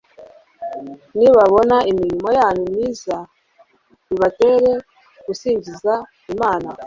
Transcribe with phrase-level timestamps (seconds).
[1.19, 3.17] nibabona imirimo yanyu myiza
[4.07, 4.71] bibatere
[5.25, 5.93] gusingiza
[6.33, 6.69] imana